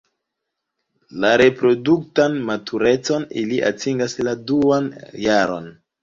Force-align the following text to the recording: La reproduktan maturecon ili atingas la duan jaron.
La 1.25 1.29
reproduktan 1.41 2.37
maturecon 2.47 3.27
ili 3.41 3.59
atingas 3.67 4.15
la 4.29 4.33
duan 4.53 4.89
jaron. 5.27 5.69